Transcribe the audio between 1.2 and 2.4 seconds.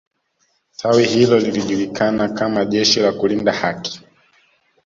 lilijulikana